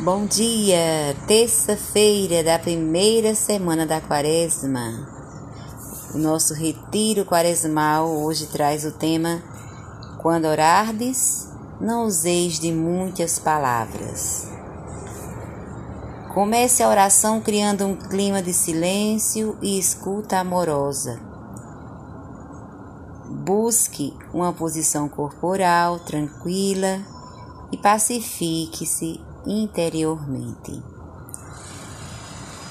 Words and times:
Bom 0.00 0.26
dia, 0.26 1.16
terça-feira 1.26 2.44
da 2.44 2.56
primeira 2.56 3.34
semana 3.34 3.84
da 3.84 4.00
quaresma. 4.00 5.08
O 6.14 6.18
nosso 6.18 6.54
retiro 6.54 7.24
quaresmal 7.24 8.08
hoje 8.08 8.46
traz 8.46 8.84
o 8.84 8.92
tema 8.92 9.42
Quando 10.22 10.44
orardes, 10.44 11.48
não 11.80 12.06
useis 12.06 12.60
de 12.60 12.70
muitas 12.70 13.40
palavras. 13.40 14.48
Comece 16.32 16.80
a 16.80 16.88
oração 16.88 17.40
criando 17.40 17.84
um 17.84 17.96
clima 17.96 18.40
de 18.40 18.52
silêncio 18.52 19.58
e 19.60 19.80
escuta 19.80 20.38
amorosa. 20.38 21.18
Busque 23.44 24.16
uma 24.32 24.52
posição 24.52 25.08
corporal 25.08 25.98
tranquila 25.98 27.00
e 27.72 27.76
pacifique-se 27.76 29.26
interiormente. 29.48 30.82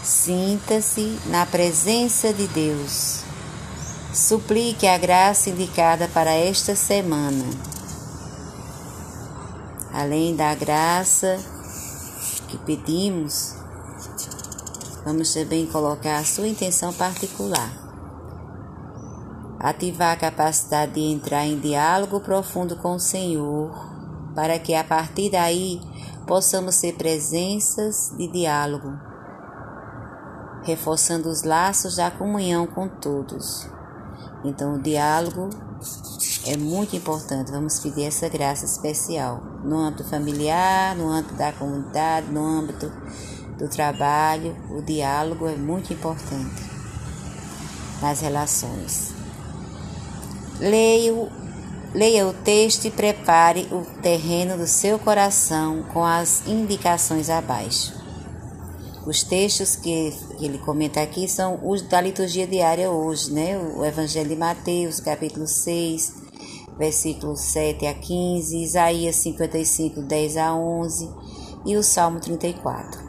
Sinta-se 0.04 1.20
na 1.26 1.46
presença 1.46 2.32
de 2.32 2.48
Deus. 2.48 3.24
Suplique 4.14 4.88
a 4.88 4.98
graça 4.98 5.50
indicada 5.50 6.08
para 6.08 6.32
esta 6.32 6.76
semana. 6.76 7.46
Além 9.92 10.36
da 10.36 10.54
graça 10.54 11.38
que 12.48 12.58
pedimos, 12.60 13.56
vamos 15.04 15.34
também 15.34 15.66
colocar 15.66 16.20
a 16.20 16.24
sua 16.24 16.48
intenção 16.48 16.94
particular. 16.94 17.72
Ativar 19.60 20.14
a 20.14 20.18
capacidade 20.18 20.94
de 20.94 21.02
entrar 21.02 21.46
em 21.46 21.60
diálogo 21.60 22.20
profundo 22.20 22.76
com 22.76 22.96
o 22.96 23.00
Senhor, 23.00 23.72
para 24.36 24.60
que 24.60 24.76
a 24.76 24.84
partir 24.84 25.32
daí 25.32 25.82
possamos 26.28 26.76
ser 26.76 26.94
presenças 26.96 28.12
de 28.18 28.28
diálogo, 28.28 28.94
reforçando 30.64 31.30
os 31.30 31.44
laços 31.44 31.96
da 31.96 32.12
comunhão 32.12 32.68
com 32.68 32.90
todos. 32.90 33.68
Então, 34.44 34.76
o 34.76 34.82
diálogo 34.82 35.50
é 36.46 36.58
muito 36.58 36.96
importante. 36.96 37.50
Vamos 37.50 37.80
pedir 37.80 38.04
essa 38.04 38.28
graça 38.28 38.66
especial 38.66 39.42
no 39.64 39.78
âmbito 39.78 40.04
familiar, 40.04 40.96
no 40.96 41.10
âmbito 41.10 41.34
da 41.36 41.54
comunidade, 41.54 42.28
no 42.30 42.46
âmbito 42.46 42.92
do 43.58 43.70
trabalho. 43.70 44.56
O 44.70 44.82
diálogo 44.82 45.48
é 45.48 45.56
muito 45.56 45.94
importante 45.94 46.70
nas 48.02 48.20
relações. 48.20 49.14
Leio 50.60 51.30
Leia 51.98 52.28
o 52.28 52.34
texto 52.34 52.86
e 52.86 52.92
prepare 52.92 53.68
o 53.72 53.82
terreno 54.04 54.56
do 54.56 54.68
seu 54.68 55.00
coração 55.00 55.82
com 55.92 56.04
as 56.04 56.46
indicações 56.46 57.28
abaixo. 57.28 57.92
Os 59.04 59.24
textos 59.24 59.76
que 59.76 60.14
ele 60.40 60.60
comenta 60.60 61.02
aqui 61.02 61.28
são 61.28 61.60
os 61.68 61.82
da 61.82 62.00
liturgia 62.00 62.46
diária 62.46 62.92
hoje, 62.92 63.34
né? 63.34 63.58
O 63.58 63.84
Evangelho 63.84 64.30
de 64.30 64.36
Mateus, 64.36 65.00
capítulo 65.00 65.48
6, 65.48 66.14
versículos 66.78 67.40
7 67.40 67.88
a 67.88 67.96
15, 67.96 68.62
Isaías 68.62 69.16
55, 69.16 70.04
10 70.04 70.38
a 70.38 70.54
11 70.54 71.10
e 71.66 71.76
o 71.76 71.82
Salmo 71.82 72.20
34. 72.20 73.02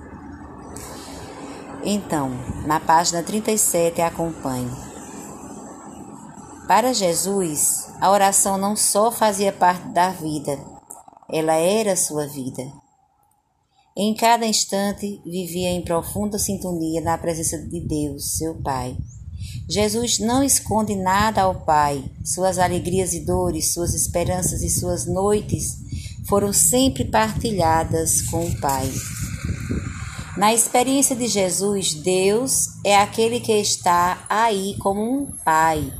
Então, 1.85 2.31
na 2.67 2.81
página 2.81 3.23
37, 3.23 4.01
acompanhe. 4.01 4.73
Para 6.67 6.95
Jesus, 6.95 7.88
a 8.01 8.11
oração 8.11 8.57
não 8.57 8.77
só 8.77 9.11
fazia 9.11 9.53
parte 9.53 9.89
da 9.89 10.11
vida, 10.11 10.59
ela 11.31 11.55
era 11.55 11.97
sua 11.97 12.27
vida. 12.27 12.63
Em 13.97 14.15
cada 14.15 14.47
instante 14.47 15.21
vivia 15.25 15.71
em 15.71 15.83
profunda 15.83 16.39
sintonia 16.39 17.01
na 17.01 17.19
presença 17.19 17.59
de 17.59 17.81
Deus, 17.81 18.37
seu 18.37 18.55
Pai. 18.63 18.97
Jesus 19.69 20.21
não 20.21 20.45
esconde 20.45 20.95
nada 20.95 21.43
ao 21.43 21.65
Pai. 21.65 22.05
Suas 22.25 22.59
alegrias 22.59 23.13
e 23.13 23.25
dores, 23.25 23.75
suas 23.75 23.95
esperanças 23.95 24.63
e 24.63 24.71
suas 24.71 25.05
noites 25.07 25.77
foram 26.29 26.53
sempre 26.53 27.05
partilhadas 27.05 28.23
com 28.23 28.45
o 28.45 28.61
Pai. 28.61 28.89
Na 30.37 30.55
experiência 30.55 31.17
de 31.17 31.27
Jesus, 31.27 31.95
Deus 31.95 32.69
é 32.85 32.97
aquele 32.97 33.41
que 33.41 33.53
está 33.53 34.25
aí 34.29 34.77
como 34.79 35.03
um 35.03 35.27
Pai 35.45 35.93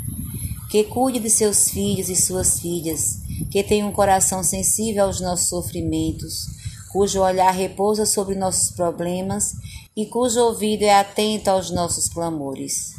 que 0.69 0.85
cuide 0.85 1.19
de 1.19 1.31
seus 1.31 1.71
filhos 1.71 2.09
e 2.09 2.17
suas 2.17 2.61
filhas, 2.61 3.21
que 3.51 3.63
tem 3.63 3.83
um 3.83 3.93
coração 3.93 4.43
sensível 4.43 5.05
aos 5.05 5.21
nossos 5.21 5.49
sofrimentos, 5.49 6.47
cujo 6.93 7.21
olhar 7.21 7.51
repousa 7.51 8.05
sobre 8.05 8.35
nossos 8.35 8.71
problemas 8.71 9.53
e 9.97 10.07
cujo 10.07 10.41
ouvido 10.41 10.83
é 10.83 10.99
atento 10.99 11.49
aos 11.51 11.71
nossos 11.71 12.09
clamores. 12.09 12.93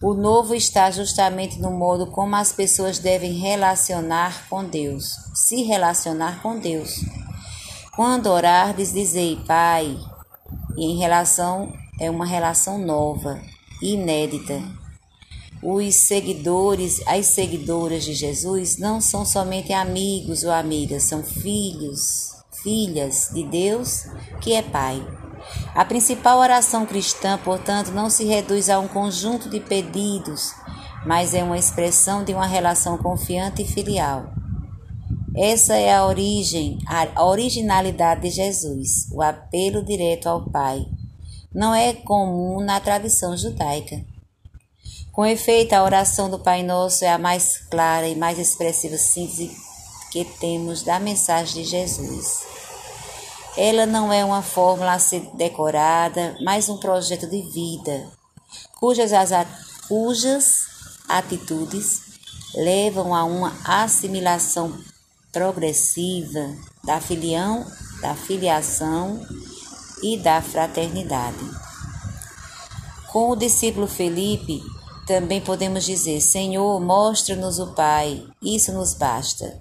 O 0.00 0.14
novo 0.14 0.54
está 0.54 0.90
justamente 0.90 1.58
no 1.58 1.72
modo 1.72 2.06
como 2.06 2.36
as 2.36 2.52
pessoas 2.52 2.98
devem 2.98 3.32
relacionar 3.32 4.48
com 4.48 4.64
Deus, 4.64 5.12
se 5.34 5.62
relacionar 5.64 6.40
com 6.40 6.58
Deus. 6.58 7.00
Quando 7.96 8.28
orardes, 8.28 8.92
dizei 8.92 9.36
Pai, 9.44 9.98
e 10.76 10.84
em 10.84 10.98
relação 10.98 11.72
é 11.98 12.08
uma 12.08 12.24
relação 12.24 12.78
nova, 12.78 13.42
inédita, 13.82 14.62
os 15.62 15.94
seguidores, 15.94 17.00
as 17.06 17.26
seguidoras 17.26 18.04
de 18.04 18.14
Jesus 18.14 18.78
não 18.78 19.00
são 19.00 19.24
somente 19.24 19.72
amigos 19.72 20.44
ou 20.44 20.52
amigas, 20.52 21.02
são 21.04 21.22
filhos, 21.22 22.30
filhas 22.62 23.30
de 23.32 23.42
Deus, 23.44 24.04
que 24.40 24.52
é 24.52 24.62
Pai. 24.62 25.04
A 25.74 25.84
principal 25.84 26.38
oração 26.38 26.84
cristã, 26.86 27.38
portanto, 27.38 27.90
não 27.90 28.10
se 28.10 28.24
reduz 28.24 28.68
a 28.68 28.78
um 28.78 28.86
conjunto 28.86 29.48
de 29.48 29.60
pedidos, 29.60 30.52
mas 31.06 31.34
é 31.34 31.42
uma 31.42 31.58
expressão 31.58 32.24
de 32.24 32.34
uma 32.34 32.46
relação 32.46 32.98
confiante 32.98 33.62
e 33.62 33.66
filial. 33.66 34.32
Essa 35.34 35.76
é 35.76 35.94
a 35.94 36.04
origem, 36.04 36.78
a 36.86 37.24
originalidade 37.24 38.22
de 38.22 38.30
Jesus, 38.30 39.08
o 39.12 39.22
apelo 39.22 39.84
direto 39.84 40.28
ao 40.28 40.44
Pai. 40.50 40.84
Não 41.54 41.74
é 41.74 41.92
comum 41.94 42.60
na 42.60 42.80
tradição 42.80 43.36
judaica. 43.36 44.04
Com 45.18 45.26
efeito, 45.26 45.72
a 45.72 45.82
oração 45.82 46.30
do 46.30 46.38
Pai 46.38 46.62
Nosso 46.62 47.04
é 47.04 47.08
a 47.08 47.18
mais 47.18 47.58
clara 47.68 48.06
e 48.06 48.14
mais 48.14 48.38
expressiva 48.38 48.96
síntese 48.96 49.50
que 50.12 50.24
temos 50.24 50.84
da 50.84 51.00
mensagem 51.00 51.64
de 51.64 51.68
Jesus. 51.68 52.46
Ela 53.56 53.84
não 53.84 54.12
é 54.12 54.24
uma 54.24 54.42
fórmula 54.42 54.92
a 54.92 54.98
ser 55.00 55.28
decorada, 55.34 56.36
mas 56.44 56.68
um 56.68 56.76
projeto 56.78 57.26
de 57.26 57.42
vida, 57.50 58.08
cujas, 58.78 59.12
as, 59.12 59.30
cujas 59.88 60.66
atitudes 61.08 62.00
levam 62.54 63.12
a 63.12 63.24
uma 63.24 63.52
assimilação 63.64 64.72
progressiva 65.32 66.54
da 66.84 67.00
filião, 67.00 67.66
da 68.00 68.14
filiação 68.14 69.20
e 70.00 70.16
da 70.16 70.40
fraternidade. 70.40 71.44
Com 73.10 73.30
o 73.30 73.36
discípulo 73.36 73.88
Felipe, 73.88 74.62
também 75.08 75.40
podemos 75.40 75.84
dizer: 75.84 76.20
Senhor, 76.20 76.78
mostra-nos 76.78 77.58
o 77.58 77.68
Pai, 77.68 78.22
isso 78.42 78.70
nos 78.72 78.92
basta. 78.92 79.58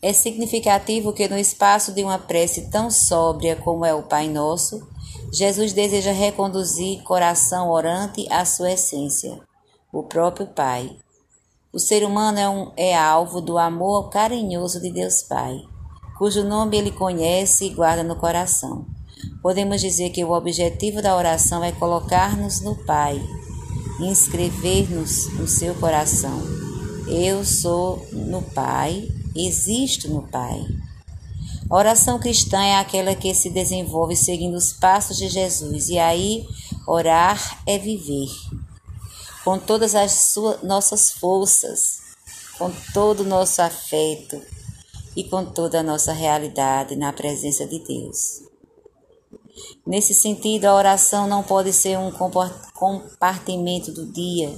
É 0.00 0.14
significativo 0.14 1.12
que 1.12 1.28
no 1.28 1.36
espaço 1.36 1.92
de 1.92 2.02
uma 2.02 2.18
prece 2.18 2.70
tão 2.70 2.90
sóbria 2.90 3.54
como 3.54 3.84
é 3.84 3.94
o 3.94 4.02
Pai 4.02 4.26
Nosso, 4.26 4.88
Jesus 5.30 5.74
deseja 5.74 6.12
reconduzir 6.12 7.02
coração 7.02 7.68
orante 7.68 8.26
à 8.32 8.46
sua 8.46 8.72
essência, 8.72 9.38
o 9.92 10.02
próprio 10.02 10.46
Pai. 10.46 10.96
O 11.70 11.78
ser 11.78 12.02
humano 12.02 12.38
é, 12.38 12.48
um, 12.48 12.72
é 12.78 12.96
alvo 12.96 13.42
do 13.42 13.58
amor 13.58 14.08
carinhoso 14.08 14.80
de 14.80 14.90
Deus 14.90 15.22
Pai, 15.22 15.60
cujo 16.16 16.42
nome 16.42 16.78
ele 16.78 16.90
conhece 16.90 17.66
e 17.66 17.74
guarda 17.74 18.02
no 18.02 18.16
coração. 18.16 18.86
Podemos 19.42 19.82
dizer 19.82 20.08
que 20.08 20.24
o 20.24 20.32
objetivo 20.32 21.02
da 21.02 21.14
oração 21.14 21.62
é 21.62 21.70
colocar-nos 21.70 22.62
no 22.62 22.74
Pai, 22.86 23.20
inscrever-nos 24.00 25.32
no 25.34 25.46
seu 25.46 25.74
coração. 25.74 26.40
Eu 27.06 27.44
sou 27.44 28.06
no 28.12 28.42
Pai, 28.42 29.08
existo 29.34 30.08
no 30.08 30.22
Pai. 30.22 30.64
A 31.68 31.76
oração 31.76 32.18
cristã 32.18 32.60
é 32.60 32.76
aquela 32.76 33.14
que 33.14 33.34
se 33.34 33.50
desenvolve 33.50 34.16
seguindo 34.16 34.56
os 34.56 34.72
passos 34.72 35.16
de 35.16 35.28
Jesus, 35.28 35.88
e 35.88 35.98
aí 35.98 36.44
orar 36.86 37.62
é 37.66 37.78
viver. 37.78 38.28
Com 39.44 39.58
todas 39.58 39.94
as 39.94 40.12
suas, 40.32 40.62
nossas 40.62 41.12
forças, 41.12 42.00
com 42.58 42.70
todo 42.92 43.20
o 43.20 43.26
nosso 43.26 43.62
afeto 43.62 44.40
e 45.16 45.24
com 45.24 45.44
toda 45.44 45.80
a 45.80 45.82
nossa 45.82 46.12
realidade 46.12 46.96
na 46.96 47.12
presença 47.12 47.66
de 47.66 47.78
Deus. 47.78 48.49
Nesse 49.86 50.14
sentido, 50.14 50.66
a 50.66 50.74
oração 50.74 51.26
não 51.26 51.42
pode 51.42 51.72
ser 51.72 51.98
um 51.98 52.12
compartimento 52.74 53.92
do 53.92 54.06
dia, 54.12 54.54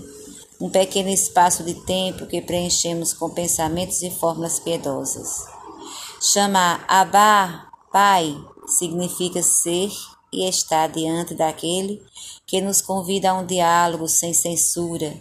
um 0.60 0.68
pequeno 0.68 1.08
espaço 1.08 1.64
de 1.64 1.74
tempo 1.74 2.26
que 2.26 2.40
preenchemos 2.40 3.12
com 3.12 3.30
pensamentos 3.30 4.02
e 4.02 4.10
fórmulas 4.10 4.60
piedosas. 4.60 5.44
Chamar 6.20 6.84
Abá, 6.86 7.70
Pai, 7.92 8.36
significa 8.66 9.42
ser 9.42 9.90
e 10.32 10.48
estar 10.48 10.88
diante 10.88 11.34
daquele 11.34 12.02
que 12.46 12.60
nos 12.60 12.80
convida 12.80 13.30
a 13.30 13.34
um 13.34 13.44
diálogo 13.44 14.08
sem 14.08 14.32
censura, 14.32 15.14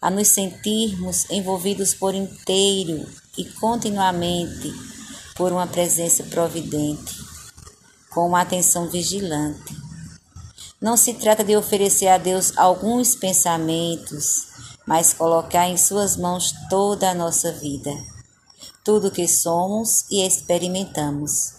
a 0.00 0.10
nos 0.10 0.28
sentirmos 0.28 1.28
envolvidos 1.30 1.94
por 1.94 2.14
inteiro 2.14 3.06
e 3.36 3.44
continuamente 3.44 4.72
por 5.34 5.52
uma 5.52 5.66
presença 5.66 6.22
providente, 6.24 7.25
com 8.16 8.26
uma 8.26 8.40
atenção 8.40 8.88
vigilante. 8.88 9.76
Não 10.80 10.96
se 10.96 11.12
trata 11.12 11.44
de 11.44 11.54
oferecer 11.54 12.08
a 12.08 12.16
Deus 12.16 12.56
alguns 12.56 13.14
pensamentos, 13.14 14.46
mas 14.86 15.12
colocar 15.12 15.68
em 15.68 15.76
Suas 15.76 16.16
mãos 16.16 16.50
toda 16.70 17.10
a 17.10 17.14
nossa 17.14 17.52
vida, 17.52 17.90
tudo 18.82 19.08
o 19.08 19.10
que 19.10 19.28
somos 19.28 20.06
e 20.10 20.26
experimentamos. 20.26 21.56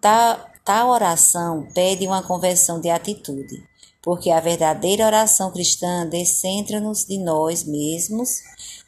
Tal, 0.00 0.50
tal 0.64 0.88
oração 0.88 1.68
pede 1.72 2.08
uma 2.08 2.24
conversão 2.24 2.80
de 2.80 2.90
atitude, 2.90 3.62
porque 4.02 4.32
a 4.32 4.40
verdadeira 4.40 5.06
oração 5.06 5.52
cristã 5.52 6.08
descentra-nos 6.08 7.04
de 7.04 7.18
nós 7.18 7.62
mesmos 7.62 8.40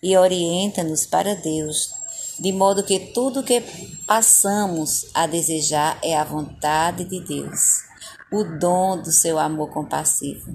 e 0.03 0.17
orienta-nos 0.17 1.07
para 1.07 1.37
Deus, 1.37 2.02
de 2.43 2.51
modo 2.51 2.83
que 2.83 2.99
tudo 2.99 3.45
que 3.45 3.61
passamos 4.05 5.07
a 5.15 5.29
desejar 5.29 5.97
é 6.03 6.17
a 6.17 6.25
vontade 6.25 7.05
de 7.05 7.21
Deus, 7.21 7.85
o 8.33 8.43
dom 8.59 9.01
do 9.01 9.13
seu 9.13 9.39
amor 9.39 9.71
compassivo. 9.71 10.53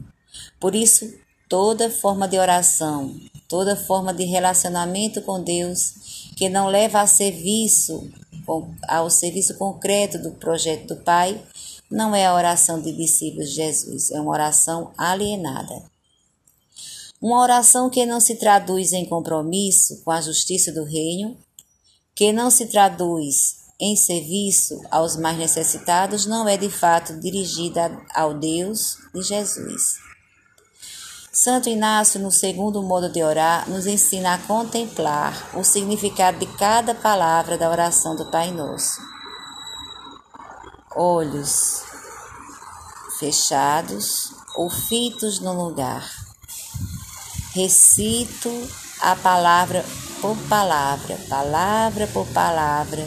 Por 0.60 0.75
isso, 0.75 1.10
toda 1.48 1.89
forma 1.89 2.28
de 2.28 2.38
oração, 2.38 3.16
toda 3.48 3.74
forma 3.78 4.13
de 4.13 4.25
relacionamento 4.25 5.22
com 5.22 5.42
Deus 5.42 6.28
que 6.36 6.50
não 6.50 6.68
leva 6.68 7.00
a 7.00 7.07
serviço 7.07 8.12
ao 8.86 9.10
serviço 9.10 9.57
concreto 9.57 10.18
do 10.18 10.31
projeto 10.31 10.88
do 10.88 10.98
Pai, 10.98 11.42
não 11.90 12.13
é 12.13 12.25
a 12.25 12.36
oração 12.36 12.81
de 12.81 12.92
discípulos 12.92 13.50
de 13.50 13.56
Jesus, 13.56 14.12
é 14.12 14.19
uma 14.19 14.31
oração 14.31 14.92
alienada. 14.98 15.83
Uma 17.22 17.42
oração 17.42 17.90
que 17.90 18.06
não 18.06 18.19
se 18.19 18.36
traduz 18.36 18.92
em 18.92 19.06
compromisso 19.06 20.01
com 20.04 20.12
a 20.12 20.19
justiça 20.19 20.72
do 20.72 20.83
reino, 20.83 21.38
que 22.18 22.34
não 22.34 22.50
se 22.50 22.66
traduz 22.66 23.58
em 23.80 23.96
serviço 23.96 24.81
aos 24.90 25.16
mais 25.16 25.38
necessitados, 25.38 26.25
não 26.25 26.50
é 26.50 26.58
de 26.58 26.68
fato 26.68 27.14
dirigida 27.19 27.96
ao 28.12 28.34
Deus 28.34 28.98
de 29.14 29.22
Jesus. 29.22 30.00
Santo 31.31 31.69
Inácio, 31.69 32.19
no 32.19 32.31
segundo 32.31 32.81
modo 32.81 33.08
de 33.08 33.22
orar, 33.22 33.69
nos 33.69 33.86
ensina 33.86 34.34
a 34.34 34.38
contemplar 34.40 35.52
o 35.54 35.64
significado 35.64 36.40
de 36.40 36.48
cada 36.58 36.96
palavra 36.96 37.56
da 37.56 37.69
oração 37.69 38.16
do 38.16 38.25
Pai 38.31 38.50
Nosso. 38.50 39.00
Olhos 40.96 41.84
fechados 43.19 44.31
ou 44.56 44.72
fitos 44.72 45.40
no 45.40 45.54
lugar. 45.54 46.12
Recito 47.54 48.50
a 49.02 49.16
palavra 49.16 49.86
por 50.22 50.36
palavra, 50.50 51.18
palavra 51.30 52.08
por 52.08 52.25
palavra 52.28 53.06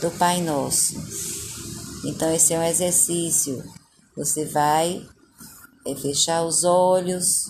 do 0.00 0.10
Pai 0.18 0.40
Nosso. 0.40 0.94
Então, 2.04 2.32
esse 2.32 2.54
é 2.54 2.58
um 2.58 2.62
exercício. 2.62 3.64
Você 4.16 4.44
vai 4.44 5.08
fechar 6.00 6.44
os 6.44 6.62
olhos, 6.64 7.46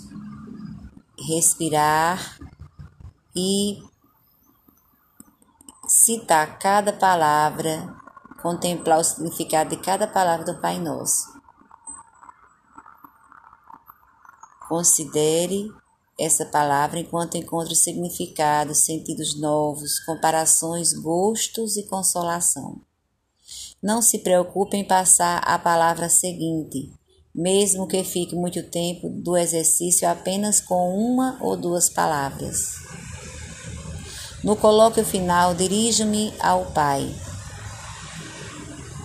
respirar 1.29 2.39
e 3.37 3.83
citar 5.87 6.59
cada 6.59 6.93
palavra, 6.93 7.95
contemplar 8.43 9.01
o 9.01 9.05
significado 9.05 9.71
de 9.71 9.83
cada 9.83 10.07
palavra 10.07 10.45
do 10.45 10.61
Pai 10.61 10.79
Nosso. 10.79 11.35
Considere 14.69 15.71
essa 16.19 16.45
palavra 16.45 17.01
enquanto 17.01 17.37
encontre 17.37 17.75
significados, 17.75 18.85
sentidos 18.85 19.39
novos, 19.39 19.99
comparações, 20.01 20.93
gostos 20.93 21.77
e 21.77 21.85
consolação. 21.85 22.81
Não 23.83 24.01
se 24.01 24.19
preocupe 24.19 24.77
em 24.77 24.85
passar 24.85 25.39
a 25.39 25.59
palavra 25.59 26.09
seguinte 26.09 26.93
mesmo 27.35 27.89
que 27.89 28.05
fique 28.05 28.37
muito 28.37 28.63
tempo 28.63 29.09
do 29.09 29.37
exercício 29.37 30.09
apenas 30.09 30.61
com 30.61 30.97
uma 30.97 31.37
ou 31.41 31.57
duas 31.57 31.89
palavras. 31.89 32.77
No 34.45 34.55
colóquio 34.55 35.05
final, 35.05 35.55
dirijo-me 35.55 36.33
ao 36.39 36.67
Pai. 36.67 37.13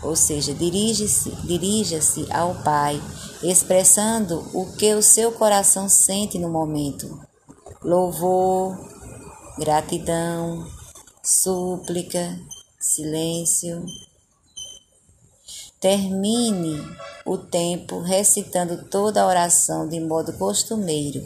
Ou 0.03 0.15
seja, 0.15 0.53
dirige-se, 0.53 1.31
dirija-se 1.43 2.27
ao 2.31 2.53
Pai, 2.61 3.01
expressando 3.41 4.45
o 4.53 4.65
que 4.73 4.93
o 4.93 5.01
seu 5.01 5.31
coração 5.31 5.87
sente 5.87 6.37
no 6.37 6.49
momento. 6.49 7.19
Louvor, 7.81 8.77
gratidão, 9.57 10.67
súplica, 11.23 12.37
silêncio. 12.79 13.85
Termine 15.79 16.85
o 17.25 17.37
tempo 17.37 18.01
recitando 18.01 18.83
toda 18.89 19.21
a 19.21 19.27
oração 19.27 19.87
de 19.87 19.99
modo 20.01 20.33
costumeiro, 20.33 21.25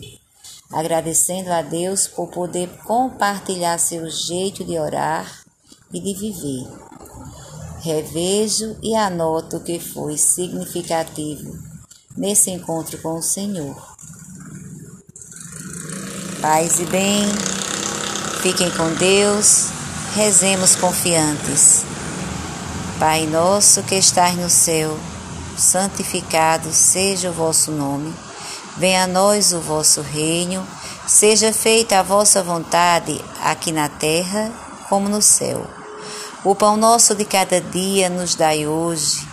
agradecendo 0.71 1.51
a 1.51 1.63
Deus 1.63 2.07
por 2.07 2.30
poder 2.30 2.69
compartilhar 2.83 3.80
seu 3.80 4.07
jeito 4.07 4.63
de 4.63 4.77
orar 4.77 5.44
e 5.92 6.00
de 6.00 6.13
viver. 6.13 6.68
Revejo 7.80 8.77
e 8.83 8.95
anoto 8.95 9.57
o 9.57 9.63
que 9.63 9.80
foi 9.80 10.15
significativo 10.18 11.73
nesse 12.18 12.51
encontro 12.51 12.98
com 13.00 13.18
o 13.18 13.21
Senhor. 13.21 13.75
Paz 16.42 16.80
e 16.80 16.86
bem, 16.86 17.25
fiquem 18.42 18.69
com 18.71 18.94
Deus, 18.95 19.68
rezemos 20.13 20.75
confiantes. 20.75 21.83
Pai 23.00 23.25
nosso 23.25 23.83
que 23.83 23.95
estás 23.95 24.36
no 24.36 24.50
céu, 24.50 24.98
santificado 25.57 26.71
seja 26.71 27.30
o 27.30 27.33
vosso 27.33 27.71
nome. 27.71 28.13
Venha 28.77 29.04
a 29.04 29.07
nós 29.07 29.54
o 29.54 29.60
vosso 29.60 30.01
reino. 30.01 30.65
Seja 31.06 31.51
feita 31.51 32.00
a 32.00 32.04
vossa 32.04 32.42
vontade, 32.42 33.19
aqui 33.42 33.71
na 33.71 33.89
terra 33.89 34.51
como 34.89 35.10
no 35.10 35.21
céu. 35.21 35.65
O 36.44 36.56
pão 36.56 36.77
nosso 36.77 37.13
de 37.13 37.25
cada 37.25 37.60
dia 37.60 38.10
nos 38.10 38.36
dai 38.36 38.65
hoje. 38.65 39.33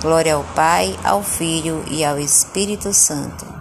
Glória 0.00 0.34
ao 0.34 0.44
Pai, 0.54 0.98
ao 1.04 1.22
Filho 1.22 1.84
e 1.90 2.02
ao 2.02 2.18
Espírito 2.18 2.92
Santo 2.94 3.59